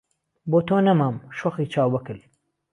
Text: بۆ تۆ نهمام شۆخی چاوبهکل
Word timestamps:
بۆ 0.51 0.59
تۆ 0.67 0.77
نهمام 0.85 1.15
شۆخی 1.37 1.65
چاوبهکل 1.73 2.19